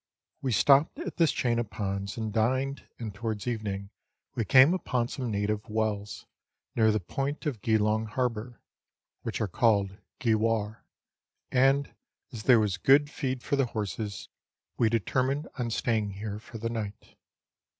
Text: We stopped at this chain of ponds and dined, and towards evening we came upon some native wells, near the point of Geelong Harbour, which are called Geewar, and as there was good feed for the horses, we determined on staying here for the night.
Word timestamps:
We 0.41 0.51
stopped 0.51 0.97
at 0.97 1.17
this 1.17 1.31
chain 1.31 1.59
of 1.59 1.69
ponds 1.69 2.17
and 2.17 2.33
dined, 2.33 2.87
and 2.97 3.13
towards 3.13 3.45
evening 3.45 3.91
we 4.33 4.43
came 4.43 4.73
upon 4.73 5.09
some 5.09 5.29
native 5.29 5.69
wells, 5.69 6.25
near 6.75 6.91
the 6.91 6.99
point 6.99 7.45
of 7.45 7.61
Geelong 7.61 8.07
Harbour, 8.07 8.59
which 9.21 9.39
are 9.41 9.47
called 9.47 9.99
Geewar, 10.19 10.83
and 11.51 11.93
as 12.33 12.41
there 12.41 12.59
was 12.59 12.77
good 12.77 13.11
feed 13.11 13.43
for 13.43 13.55
the 13.55 13.67
horses, 13.67 14.27
we 14.75 14.89
determined 14.89 15.47
on 15.59 15.69
staying 15.69 16.13
here 16.13 16.39
for 16.39 16.57
the 16.57 16.71
night. 16.71 17.15